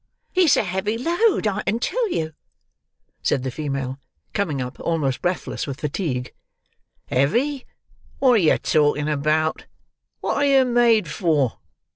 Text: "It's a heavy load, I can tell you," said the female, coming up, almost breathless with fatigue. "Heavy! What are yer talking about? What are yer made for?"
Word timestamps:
"It's 0.33 0.57
a 0.57 0.63
heavy 0.63 0.97
load, 0.97 1.45
I 1.45 1.61
can 1.61 1.77
tell 1.77 2.09
you," 2.11 2.33
said 3.21 3.43
the 3.43 3.51
female, 3.51 3.99
coming 4.33 4.59
up, 4.59 4.79
almost 4.79 5.21
breathless 5.21 5.67
with 5.67 5.81
fatigue. 5.81 6.33
"Heavy! 7.05 7.67
What 8.17 8.31
are 8.31 8.37
yer 8.37 8.57
talking 8.57 9.07
about? 9.07 9.67
What 10.19 10.37
are 10.37 10.45
yer 10.45 10.65
made 10.65 11.07
for?" 11.07 11.59